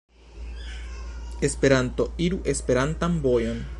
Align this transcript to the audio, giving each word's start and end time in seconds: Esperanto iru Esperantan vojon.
Esperanto 1.49 2.07
iru 2.29 2.41
Esperantan 2.55 3.21
vojon. 3.29 3.63